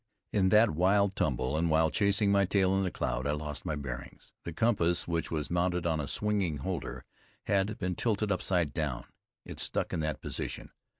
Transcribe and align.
In 0.33 0.49
that 0.49 0.71
wild 0.71 1.15
tumble, 1.15 1.55
and 1.55 1.69
while 1.69 1.91
chasing 1.91 2.31
my 2.31 2.43
tail 2.45 2.75
in 2.75 2.81
the 2.81 2.89
cloud, 2.89 3.27
I 3.27 3.33
lost 3.33 3.67
my 3.67 3.75
bearings. 3.75 4.33
The 4.45 4.51
compass, 4.51 5.07
which 5.07 5.29
was 5.29 5.51
mounted 5.51 5.85
on 5.85 5.99
a 5.99 6.07
swinging 6.07 6.57
holder, 6.57 7.05
had 7.43 7.77
been 7.77 7.93
tilted 7.93 8.31
upside 8.31 8.73
down. 8.73 9.05
It 9.45 9.59
stuck 9.59 9.93
in 9.93 9.99
that 9.99 10.19
position. 10.19 10.71